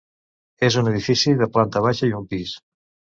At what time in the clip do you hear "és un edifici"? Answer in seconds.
0.67-1.33